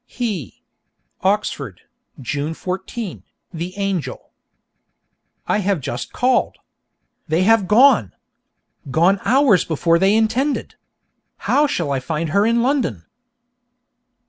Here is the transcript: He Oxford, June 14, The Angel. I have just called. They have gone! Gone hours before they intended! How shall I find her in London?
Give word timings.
He 0.07 0.63
Oxford, 1.21 1.81
June 2.19 2.55
14, 2.55 3.21
The 3.53 3.77
Angel. 3.77 4.31
I 5.45 5.59
have 5.59 5.79
just 5.79 6.11
called. 6.11 6.57
They 7.27 7.43
have 7.43 7.67
gone! 7.67 8.13
Gone 8.89 9.19
hours 9.25 9.63
before 9.63 9.99
they 9.99 10.15
intended! 10.15 10.73
How 11.45 11.67
shall 11.67 11.91
I 11.91 11.99
find 11.99 12.29
her 12.29 12.47
in 12.47 12.63
London? 12.63 13.05